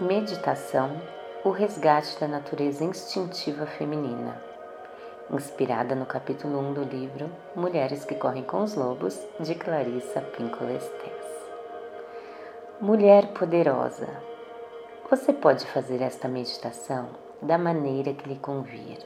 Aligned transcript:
Meditação 0.00 0.98
O 1.44 1.50
resgate 1.50 2.18
da 2.18 2.26
natureza 2.26 2.82
instintiva 2.82 3.66
feminina. 3.66 4.42
Inspirada 5.30 5.94
no 5.94 6.06
capítulo 6.06 6.58
1 6.58 6.72
do 6.72 6.84
livro 6.84 7.30
Mulheres 7.54 8.02
que 8.06 8.14
Correm 8.14 8.42
com 8.42 8.62
os 8.62 8.74
Lobos, 8.74 9.20
de 9.38 9.54
Clarissa 9.54 10.22
Pinkola 10.22 10.72
Estes. 10.72 11.26
Mulher 12.80 13.26
poderosa, 13.34 14.08
você 15.10 15.34
pode 15.34 15.66
fazer 15.66 16.00
esta 16.00 16.26
meditação 16.26 17.10
da 17.42 17.58
maneira 17.58 18.14
que 18.14 18.26
lhe 18.26 18.38
convir. 18.38 18.96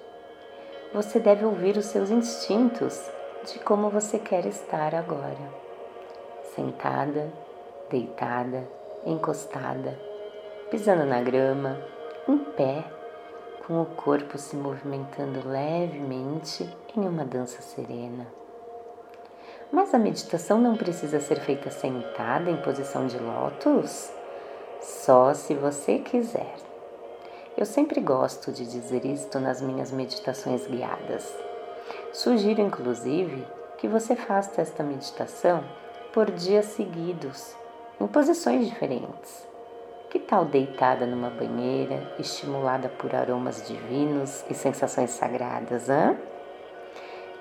Você 0.93 1.19
deve 1.19 1.45
ouvir 1.45 1.77
os 1.77 1.87
seus 1.87 2.09
instintos 2.09 3.11
de 3.53 3.59
como 3.59 3.91
você 3.91 4.17
quer 4.17 4.47
estar 4.47 4.95
agora. 4.95 5.51
Sentada, 6.55 7.33
deitada, 7.91 8.63
encostada 9.05 10.14
pisando 10.71 11.05
na 11.05 11.21
grama, 11.21 11.79
em 12.29 12.39
pé, 12.39 12.85
com 13.67 13.81
o 13.81 13.87
corpo 13.87 14.39
se 14.39 14.57
movimentando 14.57 15.47
levemente 15.49 16.69
em 16.97 17.07
uma 17.07 17.25
dança 17.25 17.61
serena. 17.63 18.27
Mas 19.71 19.95
a 19.95 19.99
meditação 19.99 20.59
não 20.59 20.77
precisa 20.77 21.21
ser 21.21 21.41
feita 21.41 21.71
sentada 21.71 22.51
em 22.51 22.57
posição 22.57 23.07
de 23.07 23.19
lótus? 23.19 24.13
Só 24.81 25.35
se 25.35 25.55
você 25.55 25.99
quiser. 25.99 26.55
Eu 27.57 27.65
sempre 27.65 28.01
gosto 28.01 28.53
de 28.53 28.67
dizer 28.67 29.05
isto 29.05 29.39
nas 29.39 29.61
minhas 29.63 29.91
meditações 29.91 30.67
guiadas. 30.67 31.35
Sugiro, 32.13 32.61
inclusive, 32.61 33.47
que 33.79 33.89
você 33.89 34.17
faça 34.17 34.61
esta 34.61 34.83
meditação 34.83 35.65
por 36.13 36.31
dias 36.31 36.67
seguidos, 36.67 37.55
em 38.01 38.07
posições 38.07 38.67
diferentes 38.69 39.54
que 40.15 40.21
tal 40.21 40.45
deitada 40.45 41.05
numa 41.07 41.29
banheira, 41.29 42.01
estimulada 42.21 42.89
por 42.89 43.13
aromas 43.13 43.67
divinos 43.67 44.45
e 44.49 44.55
sensações 44.55 45.11
sagradas, 45.11 45.91
hã? 45.91 46.17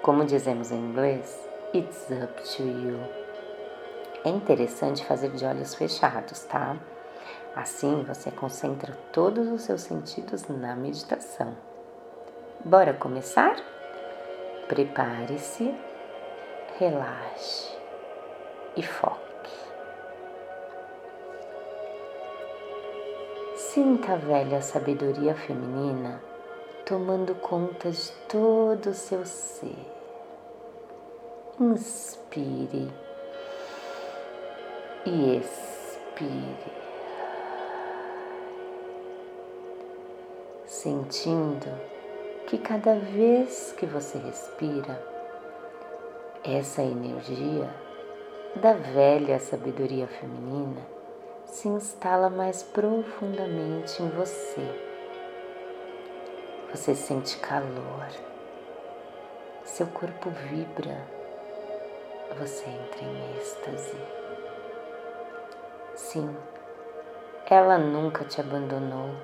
Como 0.02 0.26
dizemos 0.26 0.72
em 0.72 0.80
inglês, 0.80 1.40
it's 1.72 2.08
up 2.10 2.34
to 2.42 2.64
you. 2.64 3.00
É 4.26 4.30
interessante 4.30 5.06
fazer 5.06 5.30
de 5.30 5.46
olhos 5.46 5.76
fechados, 5.76 6.46
tá? 6.46 6.76
Assim 7.56 8.04
você 8.08 8.32
concentra 8.32 8.98
todos 9.12 9.52
os 9.52 9.62
seus 9.62 9.82
sentidos 9.82 10.48
na 10.48 10.76
meditação. 10.76 11.56
Bora 12.66 12.92
começar? 12.96 13.56
Prepare-se, 14.68 15.72
relaxe 16.80 17.72
e 18.76 18.82
foque. 18.82 19.23
Sinta 23.74 24.14
a 24.14 24.18
velha 24.18 24.62
sabedoria 24.62 25.34
feminina 25.34 26.22
tomando 26.86 27.34
conta 27.34 27.90
de 27.90 28.12
todo 28.30 28.92
o 28.92 28.94
seu 28.94 29.26
ser. 29.26 29.92
Inspire 31.60 32.94
e 35.08 35.38
expire, 35.38 36.72
sentindo 40.68 41.76
que 42.46 42.60
cada 42.60 42.94
vez 42.94 43.74
que 43.76 43.88
você 43.88 44.20
respira, 44.20 45.04
essa 46.44 46.84
energia 46.84 47.74
da 48.56 48.74
velha 48.74 49.40
sabedoria 49.40 50.06
feminina 50.06 50.93
se 51.46 51.68
instala 51.68 52.30
mais 52.30 52.64
profundamente 52.64 54.02
em 54.02 54.10
você. 54.10 54.62
Você 56.72 56.96
sente 56.96 57.38
calor, 57.38 58.08
seu 59.64 59.86
corpo 59.88 60.30
vibra, 60.30 60.98
você 62.38 62.66
entra 62.66 63.04
em 63.04 63.38
êxtase. 63.38 63.98
Sim, 65.94 66.36
ela 67.46 67.78
nunca 67.78 68.26
te 68.26 68.42
abandonou, 68.42 69.16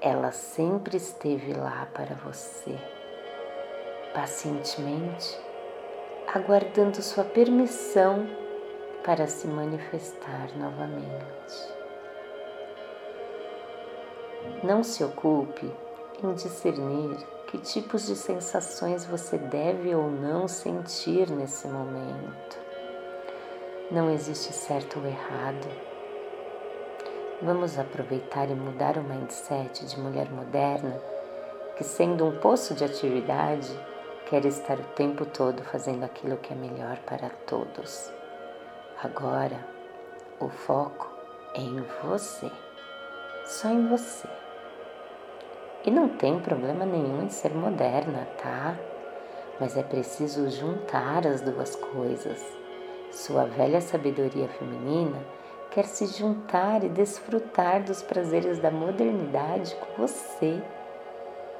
ela 0.00 0.32
sempre 0.32 0.96
esteve 0.96 1.52
lá 1.52 1.86
para 1.92 2.14
você, 2.14 2.78
pacientemente, 4.14 5.38
aguardando 6.32 7.02
sua 7.02 7.24
permissão 7.24 8.45
para 9.06 9.28
se 9.28 9.46
manifestar 9.46 10.48
novamente. 10.56 11.76
Não 14.64 14.82
se 14.82 15.04
ocupe 15.04 15.72
em 16.20 16.34
discernir 16.34 17.16
que 17.46 17.56
tipos 17.58 18.04
de 18.08 18.16
sensações 18.16 19.04
você 19.04 19.38
deve 19.38 19.94
ou 19.94 20.10
não 20.10 20.48
sentir 20.48 21.30
nesse 21.30 21.68
momento. 21.68 22.58
Não 23.92 24.10
existe 24.10 24.52
certo 24.52 24.98
ou 24.98 25.06
errado. 25.06 25.68
Vamos 27.40 27.78
aproveitar 27.78 28.50
e 28.50 28.54
mudar 28.56 28.98
o 28.98 29.04
mindset 29.04 29.86
de 29.86 30.00
mulher 30.00 30.28
moderna 30.32 31.00
que, 31.76 31.84
sendo 31.84 32.26
um 32.26 32.38
poço 32.38 32.74
de 32.74 32.84
atividade, 32.84 33.70
quer 34.28 34.44
estar 34.44 34.80
o 34.80 34.84
tempo 34.96 35.24
todo 35.24 35.62
fazendo 35.62 36.02
aquilo 36.02 36.38
que 36.38 36.52
é 36.52 36.56
melhor 36.56 36.98
para 37.06 37.30
todos. 37.46 38.16
Agora, 39.02 39.60
o 40.40 40.48
foco 40.48 41.06
é 41.54 41.60
em 41.60 41.84
você, 42.02 42.50
só 43.44 43.68
em 43.68 43.86
você. 43.88 44.26
E 45.84 45.90
não 45.90 46.08
tem 46.08 46.40
problema 46.40 46.86
nenhum 46.86 47.22
em 47.22 47.28
ser 47.28 47.54
moderna, 47.54 48.26
tá? 48.42 48.74
Mas 49.60 49.76
é 49.76 49.82
preciso 49.82 50.48
juntar 50.48 51.26
as 51.26 51.42
duas 51.42 51.76
coisas. 51.76 52.42
Sua 53.12 53.44
velha 53.44 53.82
sabedoria 53.82 54.48
feminina 54.48 55.18
quer 55.70 55.84
se 55.84 56.06
juntar 56.06 56.82
e 56.82 56.88
desfrutar 56.88 57.82
dos 57.82 58.02
prazeres 58.02 58.58
da 58.58 58.70
modernidade 58.70 59.76
com 59.76 60.06
você. 60.06 60.62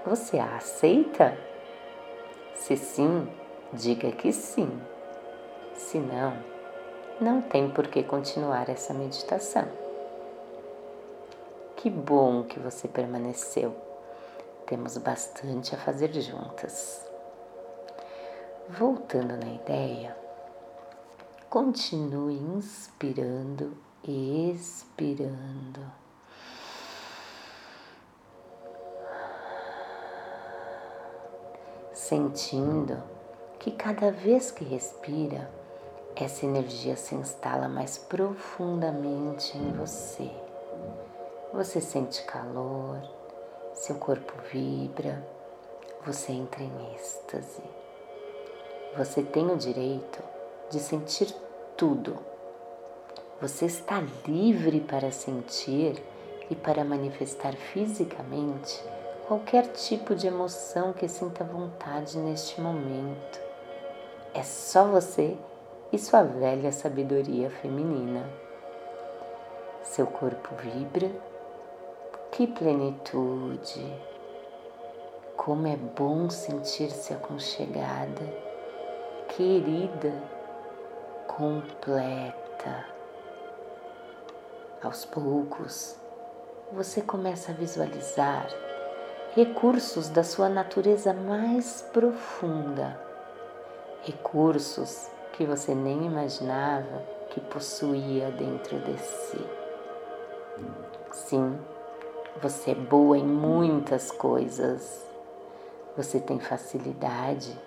Você 0.07 0.39
a 0.39 0.57
aceita? 0.57 1.37
Se 2.55 2.79
sim, 2.79 3.29
diga 3.75 4.11
que 4.11 4.33
sim. 4.33 4.81
Se 5.75 5.99
não, 5.99 6.56
não 7.21 7.41
tem 7.41 7.71
por 7.71 7.89
que 7.89 8.03
continuar 8.03 8.69
essa 8.69 8.93
meditação. 8.93 9.67
Que 11.77 11.89
bom 11.89 12.43
que 12.43 12.59
você 12.59 12.87
permaneceu. 12.89 13.75
Temos 14.67 14.99
bastante 14.99 15.75
a 15.75 15.79
fazer 15.79 16.13
juntas. 16.21 17.05
Voltando 18.69 19.37
na 19.37 19.55
ideia, 19.55 20.17
continue 21.49 22.35
inspirando 22.35 23.77
e 24.03 24.51
expirando. 24.51 25.81
Sentindo 31.93 33.03
que 33.59 33.71
cada 33.71 34.11
vez 34.11 34.51
que 34.51 34.65
respira, 34.65 35.49
essa 36.25 36.47
energia 36.47 36.97
se 36.97 37.15
instala 37.15 37.69
mais 37.69 37.99
profundamente 37.99 39.57
em 39.57 39.73
você. 39.73 40.31
Você 41.53 41.81
sente 41.81 42.23
calor, 42.25 43.01
seu 43.75 43.97
corpo 43.97 44.33
vibra, 44.51 45.23
você 46.05 46.33
entra 46.33 46.63
em 46.63 46.95
êxtase. 46.95 47.63
Você 48.97 49.23
tem 49.23 49.51
o 49.51 49.57
direito 49.57 50.23
de 50.71 50.79
sentir 50.79 51.35
tudo. 51.77 52.19
Você 53.41 53.67
está 53.67 54.03
livre 54.27 54.81
para 54.81 55.11
sentir 55.11 56.03
e 56.49 56.55
para 56.55 56.85
manifestar 56.85 57.55
fisicamente 57.55 58.83
qualquer 59.27 59.67
tipo 59.73 60.15
de 60.15 60.29
emoção 60.29 60.93
que 60.93 61.09
sinta 61.09 61.45
vontade 61.45 62.17
neste 62.19 62.61
momento. 62.61 63.41
É 64.33 64.43
só 64.43 64.85
você 64.85 65.37
e 65.93 65.99
sua 65.99 66.23
velha 66.23 66.73
sabedoria 66.73 67.51
feminina. 67.51 68.25
Seu 69.83 70.07
corpo 70.07 70.55
vibra, 70.57 71.11
que 72.33 72.47
plenitude! 72.47 74.17
Como 75.37 75.67
é 75.69 75.77
bom 75.77 76.29
sentir-se 76.29 77.13
aconchegada, 77.13 78.23
querida, 79.29 80.13
completa. 81.29 82.87
Aos 84.83 85.05
poucos, 85.05 85.97
você 86.73 87.01
começa 87.01 87.53
a 87.53 87.55
visualizar 87.55 88.49
recursos 89.37 90.09
da 90.09 90.25
sua 90.25 90.49
natureza 90.49 91.13
mais 91.13 91.83
profunda, 91.93 92.99
recursos 94.03 95.11
que 95.37 95.45
você 95.45 95.75
nem 95.75 96.07
imaginava 96.07 97.03
que 97.31 97.41
possuía 97.41 98.31
dentro 98.31 98.79
de 98.81 98.99
si. 98.99 99.47
Sim, 101.13 101.59
você 102.43 102.71
é 102.71 102.75
boa 102.75 103.19
em 103.19 103.25
muitas 103.25 104.11
coisas. 104.11 105.05
Você 105.97 106.21
tem 106.21 106.39
facilidade 106.39 107.59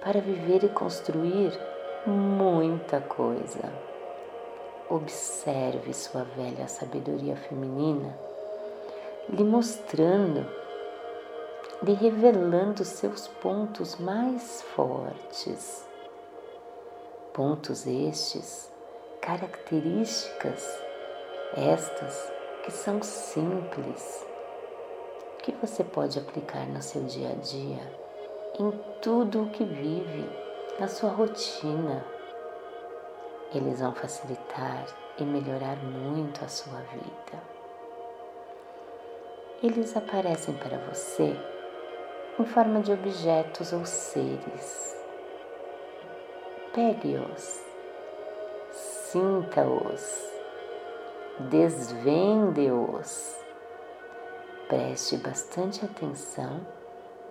para 0.00 0.20
viver 0.20 0.64
e 0.64 0.68
construir 0.68 1.52
muita 2.06 3.00
coisa. 3.00 3.72
Observe 4.88 5.92
sua 5.92 6.22
velha 6.22 6.68
sabedoria 6.68 7.36
feminina 7.36 8.16
lhe 9.28 9.42
mostrando, 9.42 10.46
lhe 11.82 11.92
revelando 11.94 12.84
seus 12.84 13.26
pontos 13.26 13.96
mais 13.96 14.62
fortes. 14.74 15.85
Pontos 17.36 17.86
estes, 17.86 18.72
características 19.20 20.82
estas 21.54 22.32
que 22.64 22.70
são 22.70 23.02
simples, 23.02 24.26
que 25.42 25.52
você 25.52 25.84
pode 25.84 26.18
aplicar 26.18 26.66
no 26.66 26.80
seu 26.80 27.04
dia 27.04 27.28
a 27.28 27.34
dia, 27.34 27.92
em 28.58 28.70
tudo 29.02 29.42
o 29.42 29.50
que 29.50 29.64
vive, 29.64 30.26
na 30.80 30.88
sua 30.88 31.10
rotina. 31.10 32.06
Eles 33.52 33.80
vão 33.80 33.92
facilitar 33.92 34.86
e 35.18 35.22
melhorar 35.22 35.76
muito 35.76 36.42
a 36.42 36.48
sua 36.48 36.80
vida. 36.90 37.42
Eles 39.62 39.94
aparecem 39.94 40.54
para 40.54 40.78
você 40.78 41.36
em 42.38 42.46
forma 42.46 42.80
de 42.80 42.92
objetos 42.92 43.74
ou 43.74 43.84
seres. 43.84 44.95
Pegue-os, 46.76 47.64
sinta-os 49.10 50.26
desvende-os. 51.48 53.34
Preste 54.68 55.16
bastante 55.16 55.82
atenção 55.82 56.60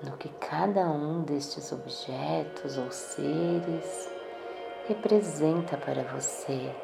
no 0.01 0.17
que 0.17 0.29
cada 0.29 0.81
um 0.87 1.21
destes 1.21 1.71
objetos 1.71 2.79
ou 2.79 2.89
seres 2.89 4.09
representa 4.87 5.77
para 5.77 6.01
você, 6.05 6.75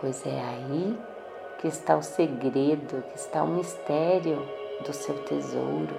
pois 0.00 0.24
é 0.24 0.40
aí 0.40 0.96
que 1.58 1.66
está 1.66 1.96
o 1.96 2.02
segredo, 2.02 3.02
que 3.10 3.16
está 3.16 3.42
o 3.42 3.48
mistério 3.48 4.40
do 4.84 4.92
seu 4.92 5.20
tesouro. 5.24 5.96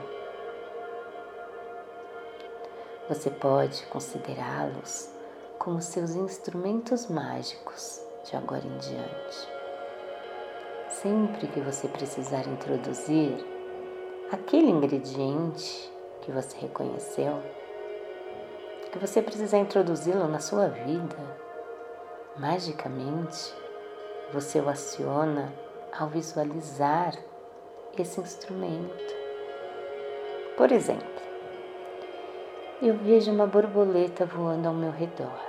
Você 3.10 3.30
pode 3.30 3.86
considerá-los 3.88 5.17
como 5.68 5.82
seus 5.82 6.16
instrumentos 6.16 7.08
mágicos 7.08 8.02
de 8.24 8.38
agora 8.38 8.66
em 8.66 8.78
diante 8.78 9.48
sempre 10.88 11.46
que 11.50 11.60
você 11.60 11.90
precisar 11.90 12.48
introduzir 12.48 13.36
aquele 14.32 14.70
ingrediente 14.70 15.92
que 16.22 16.32
você 16.32 16.58
reconheceu, 16.58 17.44
que 18.94 18.98
você 18.98 19.22
precisar 19.22 19.58
introduzi-lo 19.58 20.30
na 20.30 20.40
sua 20.40 20.70
vida, 20.70 21.18
magicamente 22.38 23.54
você 24.32 24.62
o 24.62 24.70
aciona 24.70 25.54
ao 25.92 26.08
visualizar 26.08 27.14
esse 28.00 28.22
instrumento. 28.22 29.14
Por 30.56 30.72
exemplo, 30.72 31.27
eu 32.82 32.96
vejo 32.96 33.32
uma 33.32 33.48
borboleta 33.48 34.26
voando 34.26 34.68
ao 34.68 34.74
meu 34.74 34.92
redor. 34.92 35.40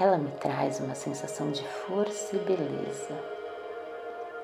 Ela 0.00 0.18
me 0.18 0.30
traz 0.32 0.80
uma 0.80 0.94
sensação 0.94 1.50
de 1.50 1.66
força 1.66 2.36
e 2.36 2.38
beleza 2.38 3.32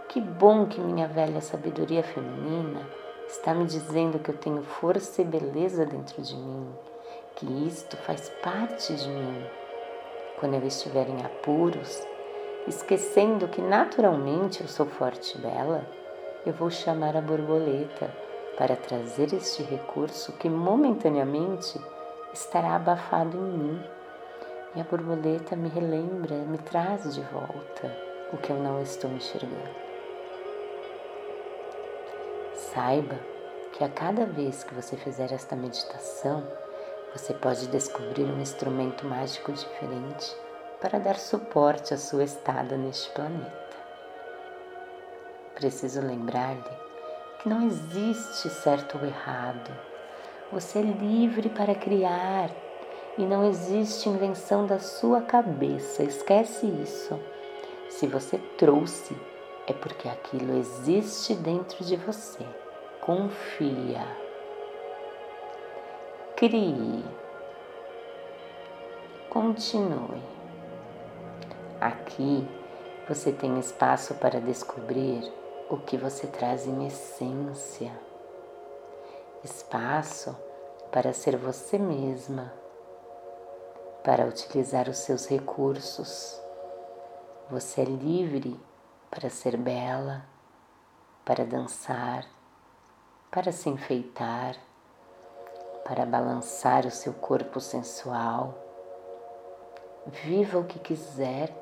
que 0.09 0.23
bom 0.23 0.65
que 0.65 0.81
minha 0.81 1.07
velha 1.07 1.41
sabedoria 1.43 2.03
feminina 2.03 2.81
está 3.29 3.53
me 3.53 3.67
dizendo 3.67 4.19
que 4.19 4.31
eu 4.31 4.37
tenho 4.39 4.63
força 4.63 5.21
e 5.21 5.25
beleza 5.25 5.85
dentro 5.85 6.23
de 6.23 6.35
mim, 6.35 6.67
que 7.37 7.47
isto 7.67 7.95
faz 7.99 8.31
parte 8.43 8.95
de 8.95 9.07
mim. 9.07 9.45
Quando 10.41 10.55
eu 10.55 10.67
estiver 10.67 11.11
em 11.11 11.23
apuros, 11.23 12.03
esquecendo 12.67 13.49
que 13.49 13.61
naturalmente 13.61 14.63
eu 14.63 14.69
sou 14.69 14.87
forte 14.87 15.37
e 15.37 15.41
bela, 15.43 15.87
eu 16.47 16.55
vou 16.55 16.71
chamar 16.71 17.15
a 17.15 17.21
borboleta 17.21 18.11
para 18.59 18.75
trazer 18.75 19.33
este 19.33 19.63
recurso 19.63 20.33
que 20.33 20.51
momentaneamente 20.51 21.81
estará 22.35 22.75
abafado 22.75 23.39
em 23.39 23.53
mim. 23.57 23.85
E 24.75 24.81
a 24.81 24.85
borboleta 24.85 25.55
me 25.55 25.69
relembra, 25.69 26.35
me 26.39 26.59
traz 26.59 27.15
de 27.15 27.21
volta 27.23 27.97
o 28.33 28.37
que 28.37 28.51
eu 28.51 28.57
não 28.57 28.83
estou 28.83 29.11
enxergando. 29.13 29.89
Saiba 32.53 33.19
que 33.73 33.85
a 33.85 33.89
cada 33.89 34.27
vez 34.27 34.65
que 34.65 34.75
você 34.75 34.97
fizer 34.97 35.33
esta 35.33 35.55
meditação, 35.55 36.45
você 37.13 37.33
pode 37.33 37.69
descobrir 37.69 38.25
um 38.25 38.41
instrumento 38.41 39.07
mágico 39.07 39.53
diferente 39.53 40.37
para 40.81 40.99
dar 40.99 41.17
suporte 41.17 41.95
à 41.95 41.97
sua 41.97 42.25
estada 42.25 42.77
neste 42.77 43.09
planeta. 43.11 43.77
Preciso 45.55 46.01
lembrar-lhe 46.01 46.88
que 47.39 47.49
não 47.49 47.67
existe 47.67 48.49
certo 48.49 48.99
ou 48.99 49.07
errado. 49.07 49.71
Você 50.53 50.79
é 50.79 50.83
livre 50.83 51.49
para 51.49 51.75
criar 51.75 52.51
e 53.17 53.23
não 53.23 53.45
existe 53.45 54.09
invenção 54.09 54.67
da 54.67 54.79
sua 54.79 55.21
cabeça. 55.21 56.03
Esquece 56.03 56.67
isso. 56.67 57.19
Se 57.89 58.07
você 58.07 58.39
trouxe 58.57 59.17
é 59.67 59.73
porque 59.73 60.09
aquilo 60.09 60.59
existe 60.59 61.35
dentro 61.35 61.85
de 61.85 61.97
você. 61.97 62.45
Confia. 63.01 64.07
Crie. 66.37 67.05
Continue. 69.29 70.23
Aqui 71.81 72.49
você 73.09 73.31
tem 73.31 73.59
espaço 73.59 74.15
para 74.15 74.41
descobrir 74.41 75.31
o 75.71 75.77
que 75.77 75.99
você 75.99 76.27
traz 76.27 76.67
em 76.67 76.87
essência. 76.87 77.93
Espaço 79.45 80.35
para 80.91 81.13
ser 81.13 81.37
você 81.37 81.77
mesma, 81.77 82.53
para 84.03 84.25
utilizar 84.25 84.89
os 84.89 84.97
seus 84.99 85.27
recursos. 85.27 86.41
Você 87.51 87.83
é 87.83 87.85
livre 87.85 88.59
para 89.11 89.29
ser 89.29 89.59
bela, 89.59 90.25
para 91.23 91.45
dançar, 91.45 92.27
para 93.31 93.53
se 93.53 93.69
enfeitar, 93.69 94.57
para 95.85 96.07
balançar 96.07 96.87
o 96.87 96.91
seu 96.91 97.13
corpo 97.13 97.61
sensual. 97.61 98.55
Viva 100.07 100.59
o 100.59 100.65
que 100.65 100.79
quiser 100.79 101.55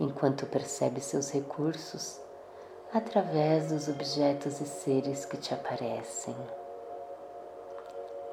enquanto 0.00 0.46
percebe 0.46 1.02
seus 1.02 1.30
recursos 1.30 2.26
através 2.92 3.70
dos 3.70 3.88
objetos 3.88 4.60
e 4.60 4.66
seres 4.66 5.24
que 5.24 5.36
te 5.36 5.52
aparecem. 5.52 6.36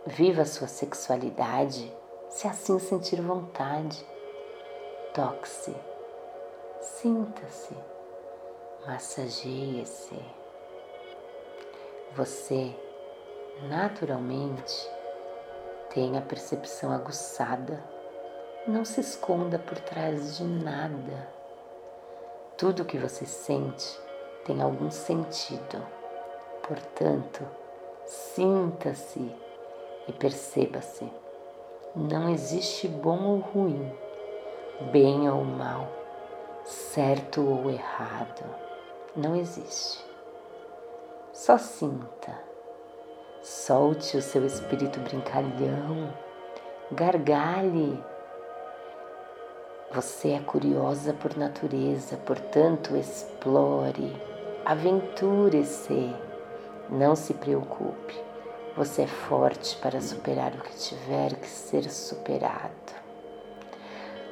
Viva 0.06 0.44
a 0.44 0.46
sua 0.46 0.68
sexualidade 0.68 1.92
se 2.30 2.48
assim 2.48 2.80
sentir 2.80 3.22
vontade. 3.22 4.06
Toque-se, 5.14 5.76
sinta-se 6.82 7.76
massageie-se. 8.86 10.16
Você 12.16 12.74
naturalmente 13.64 14.90
tem 15.94 16.18
a 16.18 16.22
percepção 16.22 16.92
aguçada. 16.92 17.84
Não 18.68 18.86
se 18.86 19.02
esconda 19.02 19.58
por 19.58 19.80
trás 19.80 20.38
de 20.38 20.44
nada. 20.44 21.28
Tudo 22.58 22.86
que 22.86 22.98
você 22.98 23.26
sente 23.26 24.00
tem 24.46 24.62
algum 24.62 24.90
sentido. 24.90 25.86
Portanto, 26.68 27.46
sinta-se 28.06 29.32
e 30.08 30.14
perceba-se. 30.14 31.12
Não 31.96 32.30
existe 32.30 32.88
bom 32.88 33.24
ou 33.24 33.40
ruim, 33.40 33.92
bem 34.92 35.30
ou 35.30 35.44
mal, 35.44 35.88
certo 36.64 37.42
ou 37.42 37.70
errado 37.70 38.66
não 39.16 39.36
existe. 39.36 40.04
Só 41.32 41.58
sinta, 41.58 42.38
solte 43.42 44.18
o 44.18 44.22
seu 44.22 44.46
espírito 44.46 45.00
brincalhão, 45.00 46.14
gargalhe. 46.92 47.98
Você 49.94 50.32
é 50.32 50.40
curiosa 50.40 51.14
por 51.14 51.38
natureza, 51.38 52.18
portanto, 52.18 52.96
explore, 52.98 54.22
aventure-se. 54.66 56.16
Não 56.90 57.16
se 57.16 57.36
preocupe, 57.36 58.16
você 58.76 59.04
é 59.04 59.08
forte 59.08 59.78
para 59.78 60.02
superar 60.02 60.54
o 60.54 60.62
que 60.62 60.76
tiver 60.76 61.36
que 61.36 61.48
ser 61.48 61.84
superado. 61.90 62.74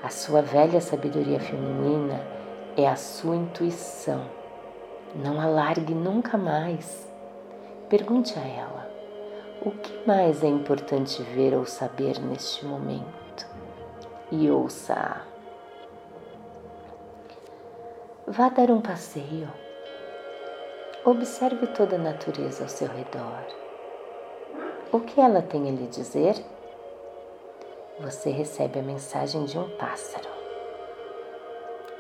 A 0.02 0.10
sua 0.10 0.42
velha 0.42 0.82
sabedoria 0.82 1.40
feminina 1.40 2.20
é 2.76 2.88
a 2.88 2.96
sua 2.96 3.36
intuição 3.36 4.26
Não 5.16 5.40
alargue 5.40 5.94
nunca 5.94 6.38
mais. 6.38 7.08
Pergunte 7.88 8.38
a 8.38 8.42
ela: 8.42 8.90
o 9.62 9.70
que 9.70 10.08
mais 10.08 10.44
é 10.44 10.48
importante 10.48 11.22
ver 11.22 11.54
ou 11.54 11.66
saber 11.66 12.20
neste 12.20 12.66
momento? 12.66 13.48
E 14.32 14.50
ouça-a. 14.50 15.22
Vá 18.28 18.50
dar 18.50 18.72
um 18.72 18.82
passeio. 18.82 19.63
Observe 21.06 21.68
toda 21.68 21.98
a 21.98 22.00
natureza 22.00 22.64
ao 22.64 22.70
seu 22.70 22.88
redor. 22.88 23.44
O 24.90 25.02
que 25.02 25.20
ela 25.20 25.42
tem 25.42 25.68
a 25.68 25.72
lhe 25.72 25.86
dizer? 25.88 26.34
Você 28.00 28.30
recebe 28.30 28.80
a 28.80 28.82
mensagem 28.82 29.44
de 29.44 29.60
um 29.60 29.70
pássaro. 29.72 30.30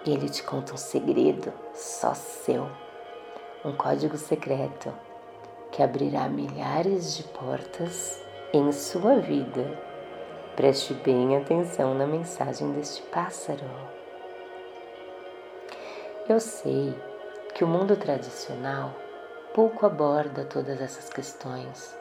Ele 0.06 0.30
te 0.30 0.42
conta 0.42 0.74
um 0.74 0.78
segredo 0.78 1.52
só 1.74 2.14
seu, 2.14 2.66
um 3.66 3.76
código 3.76 4.16
secreto 4.16 4.94
que 5.70 5.84
abrirá 5.84 6.30
milhares 6.30 7.18
de 7.18 7.24
portas 7.24 8.24
em 8.54 8.72
sua 8.72 9.18
vida. 9.18 9.66
Preste 10.56 10.94
bem 10.94 11.36
atenção 11.36 11.94
na 11.94 12.08
mensagem 12.08 12.72
deste 12.72 13.02
pássaro. 13.02 13.66
Eu 16.30 16.40
sei 16.40 16.96
que 17.54 17.64
o 17.64 17.68
mundo 17.68 17.96
tradicional 17.96 18.96
pouco 19.54 19.86
aborda 19.86 20.44
todas 20.44 20.82
essas 20.82 21.10
questões. 21.10 21.96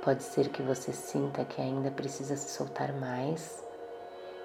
Pode 0.00 0.22
ser 0.22 0.50
que 0.50 0.62
você 0.62 0.92
sinta 0.92 1.44
que 1.44 1.60
ainda 1.60 1.90
precisa 1.90 2.36
se 2.36 2.50
soltar 2.50 2.92
mais. 2.92 3.64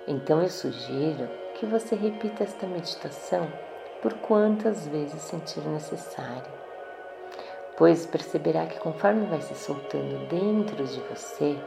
Então 0.08 0.42
eu 0.42 0.50
sugiro 0.50 1.30
que 1.54 1.68
você 1.68 1.96
repita 1.96 2.44
esta 2.44 2.66
meditação 2.66 3.48
por 4.02 4.14
quantas 4.16 4.88
vezes 4.88 5.22
sentir 5.22 5.62
necessário. 5.68 6.52
Pois 7.78 8.08
perceberá 8.08 8.66
que 8.66 8.80
conforme 8.80 9.28
vai 9.28 9.42
se 9.42 9.54
soltando 9.54 10.28
dentro 10.28 10.84
de 10.84 11.00
você, 11.02 11.60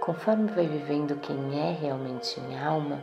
conforme 0.00 0.50
vai 0.50 0.66
vivendo 0.66 1.20
quem 1.20 1.60
é 1.60 1.72
realmente 1.72 2.40
em 2.40 2.58
alma, 2.58 3.00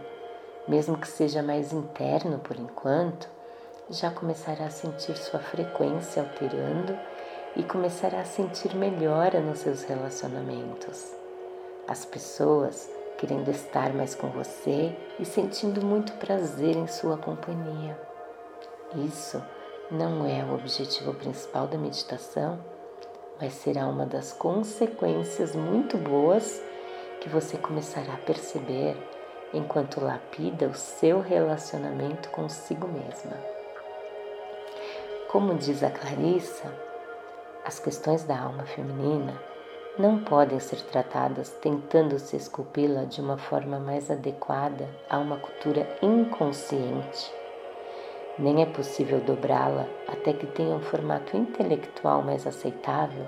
mesmo 0.67 0.97
que 0.97 1.07
seja 1.07 1.41
mais 1.41 1.71
interno 1.71 2.39
por 2.39 2.57
enquanto, 2.57 3.34
já 3.89 4.09
começará 4.09 4.65
a 4.65 4.71
sentir 4.71 5.15
sua 5.17 5.39
frequência 5.39 6.23
alterando 6.23 6.97
e 7.55 7.63
começará 7.63 8.21
a 8.21 8.25
sentir 8.25 8.75
melhora 8.75 9.39
nos 9.39 9.59
seus 9.59 9.83
relacionamentos. 9.83 11.13
As 11.87 12.03
pessoas 12.03 12.89
querendo 13.17 13.49
estar 13.49 13.93
mais 13.93 14.15
com 14.15 14.29
você 14.29 14.95
e 15.19 15.25
sentindo 15.25 15.85
muito 15.85 16.13
prazer 16.13 16.75
em 16.75 16.87
sua 16.87 17.17
companhia. 17.17 17.97
Isso 18.95 19.41
não 19.91 20.25
é 20.25 20.43
o 20.43 20.55
objetivo 20.55 21.13
principal 21.13 21.67
da 21.67 21.77
meditação, 21.77 22.59
mas 23.39 23.53
será 23.53 23.87
uma 23.87 24.05
das 24.05 24.33
consequências 24.33 25.55
muito 25.55 25.97
boas 25.97 26.61
que 27.21 27.29
você 27.29 27.57
começará 27.57 28.13
a 28.13 28.17
perceber 28.17 28.97
enquanto 29.53 30.03
lapida 30.03 30.67
o 30.67 30.73
seu 30.73 31.21
relacionamento 31.21 32.29
consigo 32.29 32.87
mesma. 32.87 33.54
Como 35.35 35.53
diz 35.55 35.83
a 35.83 35.91
Clarissa, 35.91 36.73
as 37.65 37.77
questões 37.77 38.23
da 38.23 38.39
alma 38.39 38.63
feminina 38.63 39.37
não 39.99 40.23
podem 40.23 40.61
ser 40.61 40.79
tratadas 40.83 41.49
tentando 41.61 42.17
se 42.17 42.37
esculpi-la 42.37 43.03
de 43.03 43.19
uma 43.19 43.37
forma 43.37 43.77
mais 43.77 44.09
adequada 44.09 44.87
a 45.09 45.17
uma 45.17 45.35
cultura 45.35 45.85
inconsciente. 46.01 47.33
Nem 48.39 48.61
é 48.61 48.65
possível 48.65 49.19
dobrá-la 49.19 49.85
até 50.07 50.31
que 50.31 50.47
tenha 50.47 50.73
um 50.73 50.81
formato 50.81 51.35
intelectual 51.35 52.21
mais 52.21 52.47
aceitável 52.47 53.27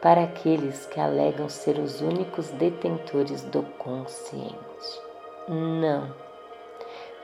para 0.00 0.22
aqueles 0.22 0.86
que 0.86 1.00
alegam 1.00 1.48
ser 1.48 1.80
os 1.80 2.00
únicos 2.00 2.50
detentores 2.50 3.42
do 3.42 3.64
consciente. 3.78 5.02
Não. 5.48 6.14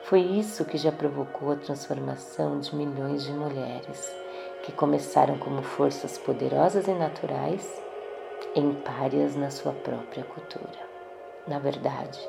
Foi 0.03 0.19
isso 0.19 0.65
que 0.65 0.77
já 0.77 0.91
provocou 0.91 1.53
a 1.53 1.55
transformação 1.55 2.59
de 2.59 2.75
milhões 2.75 3.23
de 3.23 3.31
mulheres 3.31 4.24
que 4.65 4.71
começaram 4.71 5.37
como 5.37 5.61
forças 5.61 6.17
poderosas 6.17 6.87
e 6.87 6.91
naturais, 6.91 7.81
em 8.55 8.73
párias 8.73 9.35
na 9.35 9.51
sua 9.51 9.71
própria 9.71 10.23
cultura. 10.23 10.79
Na 11.47 11.59
verdade, 11.59 12.19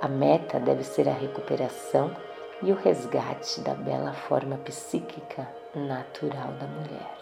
a 0.00 0.06
meta 0.06 0.60
deve 0.60 0.84
ser 0.84 1.08
a 1.08 1.12
recuperação 1.12 2.14
e 2.62 2.70
o 2.70 2.76
resgate 2.76 3.60
da 3.62 3.74
bela 3.74 4.12
forma 4.12 4.56
psíquica 4.58 5.48
natural 5.74 6.52
da 6.52 6.66
mulher. 6.68 7.16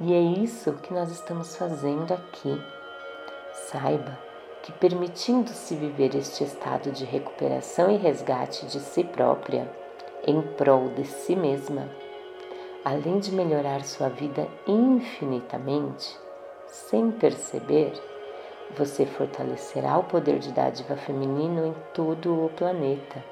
E 0.00 0.14
é 0.14 0.20
isso 0.20 0.72
que 0.74 0.94
nós 0.94 1.10
estamos 1.10 1.54
fazendo 1.56 2.14
aqui. 2.14 2.58
Saiba 3.52 4.18
que, 4.62 4.72
permitindo-se 4.72 5.76
viver 5.76 6.16
este 6.16 6.42
estado 6.42 6.90
de 6.90 7.04
recuperação 7.04 7.90
e 7.90 7.96
resgate 7.96 8.64
de 8.64 8.80
si 8.80 9.04
própria, 9.04 9.70
em 10.26 10.40
prol 10.40 10.88
de 10.88 11.04
si 11.04 11.36
mesma, 11.36 11.88
além 12.84 13.18
de 13.18 13.32
melhorar 13.32 13.82
sua 13.82 14.10
vida 14.10 14.46
infinitamente, 14.66 16.18
sem 16.66 17.10
perceber, 17.10 17.92
você 18.76 19.06
fortalecerá 19.06 19.96
o 19.96 20.04
poder 20.04 20.38
de 20.38 20.52
dádiva 20.52 20.94
feminino 20.96 21.66
em 21.66 21.74
todo 21.94 22.44
o 22.44 22.50
planeta. 22.50 23.24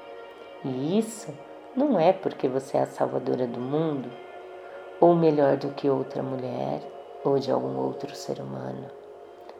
E 0.65 0.97
isso 0.97 1.31
não 1.75 1.99
é 1.99 2.11
porque 2.11 2.47
você 2.47 2.77
é 2.77 2.81
a 2.81 2.87
salvadora 2.87 3.45
do 3.45 3.59
mundo, 3.59 4.09
ou 4.99 5.13
melhor 5.13 5.57
do 5.57 5.69
que 5.69 5.89
outra 5.89 6.23
mulher 6.23 6.81
ou 7.23 7.37
de 7.37 7.51
algum 7.51 7.77
outro 7.77 8.15
ser 8.15 8.39
humano, 8.39 8.89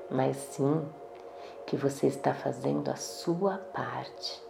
mas 0.09 0.37
sim 0.37 0.81
que 1.67 1.77
você 1.77 2.07
está 2.07 2.33
fazendo 2.33 2.89
a 2.89 2.95
sua 2.95 3.57
parte, 3.57 4.41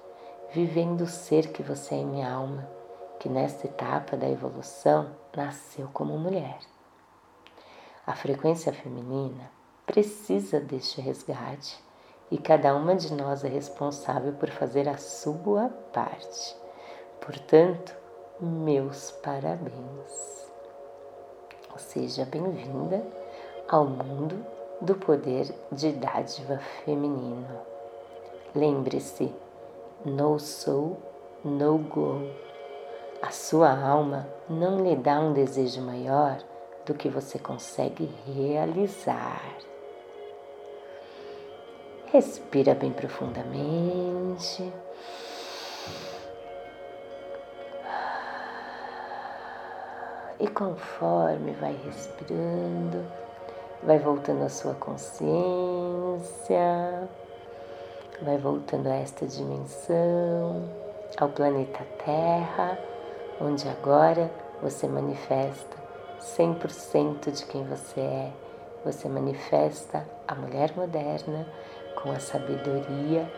vivendo 0.52 1.02
o 1.02 1.08
ser 1.08 1.52
que 1.52 1.62
você 1.62 1.96
é 1.96 2.00
em 2.00 2.24
alma 2.24 2.83
que 3.24 3.30
nesta 3.30 3.68
etapa 3.68 4.18
da 4.18 4.30
evolução 4.30 5.16
nasceu 5.34 5.88
como 5.94 6.18
mulher. 6.18 6.60
A 8.06 8.14
frequência 8.14 8.74
feminina 8.74 9.50
precisa 9.86 10.60
deste 10.60 11.00
resgate 11.00 11.82
e 12.30 12.38
cada 12.38 12.76
uma 12.76 12.98
de 12.98 13.14
nós 13.14 13.46
é 13.46 13.48
responsável 13.48 14.34
por 14.34 14.50
fazer 14.50 14.90
a 14.90 14.98
sua 14.98 15.70
parte. 15.94 16.54
Portanto, 17.22 17.96
meus 18.42 19.12
parabéns. 19.12 20.52
Seja 21.78 22.26
bem-vinda 22.26 23.08
ao 23.70 23.86
mundo 23.86 24.46
do 24.82 24.96
poder 24.96 25.48
de 25.72 25.94
dádiva 25.94 26.58
feminino. 26.84 27.62
Lembre-se, 28.54 29.34
no 30.04 30.38
sou, 30.38 30.98
no 31.42 31.78
go. 31.78 32.53
A 33.24 33.32
sua 33.32 33.72
alma 33.72 34.28
não 34.50 34.84
lhe 34.84 34.98
dá 34.98 35.18
um 35.18 35.32
desejo 35.32 35.82
maior 35.82 36.40
do 36.86 36.94
que 36.94 37.08
você 37.08 37.40
consegue 37.40 38.14
realizar. 38.26 39.42
Respira 42.08 42.76
bem 42.76 42.92
profundamente. 42.92 44.74
E 50.38 50.48
conforme 50.50 51.54
vai 51.54 51.80
respirando, 51.86 53.10
vai 53.84 54.00
voltando 54.00 54.44
a 54.44 54.50
sua 54.50 54.74
consciência, 54.74 55.30
vai 58.22 58.38
voltando 58.38 58.88
a 58.88 58.96
esta 58.96 59.26
dimensão, 59.26 60.70
ao 61.18 61.30
planeta 61.30 61.88
Terra 62.04 62.78
onde 63.40 63.68
agora 63.68 64.32
você 64.62 64.88
manifesta 64.88 65.78
100% 66.20 67.32
de 67.32 67.46
quem 67.46 67.64
você 67.66 68.00
é. 68.00 68.32
Você 68.86 69.08
manifesta 69.08 70.06
a 70.28 70.36
mulher 70.36 70.74
moderna 70.76 71.48
com 72.02 72.12
a 72.12 72.20
sabedoria 72.20 73.32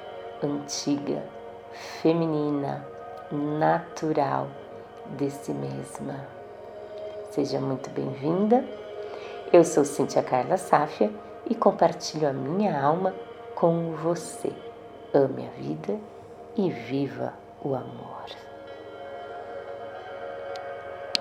antiga, 0.44 1.24
feminina, 2.02 2.86
natural 3.32 4.48
de 5.18 5.30
si 5.30 5.52
mesma. 5.52 6.28
Seja 7.32 7.60
muito 7.60 7.90
bem-vinda. 7.90 8.64
Eu 9.54 9.64
sou 9.64 9.86
Cíntia 9.86 10.24
Carla 10.24 10.58
Sáfia 10.58 11.12
e 11.50 11.54
compartilho 11.54 12.28
a 12.28 12.34
minha 12.34 12.82
alma 12.82 13.14
com 13.54 13.92
você. 13.92 14.52
Ame 15.14 15.48
a 15.48 15.62
vida 15.62 16.00
e 16.56 16.70
viva 16.70 17.34
o 17.64 17.75
amor. 17.75 18.55